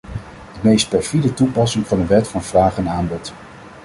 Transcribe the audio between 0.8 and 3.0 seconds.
perfide toepassing van de wet van vraag en